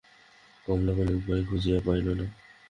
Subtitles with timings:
[0.65, 2.25] কমলা কোনো উপায় খুঁজিয়া পাইল না।